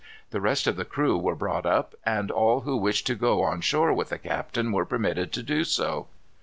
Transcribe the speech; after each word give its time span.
The 0.31 0.41
rest 0.41 0.65
of 0.65 0.77
the 0.77 0.83
crew 0.83 1.15
were 1.15 1.35
brought 1.35 1.67
up, 1.67 1.93
and 2.03 2.31
all 2.31 2.61
who 2.61 2.75
wished 2.75 3.05
to 3.05 3.13
go 3.13 3.43
on 3.43 3.61
shore 3.61 3.93
with 3.93 4.09
the 4.09 4.17
captain 4.17 4.71
were 4.71 4.83
permitted 4.83 5.31
to 5.33 5.43
do 5.43 5.63
so. 5.63 6.07